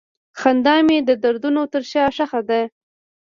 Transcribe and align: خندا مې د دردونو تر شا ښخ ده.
خندا 0.39 0.75
مې 0.87 0.97
د 1.07 1.09
دردونو 1.23 1.61
تر 1.73 1.83
شا 1.91 2.05
ښخ 2.15 2.31
ده. 2.49 2.61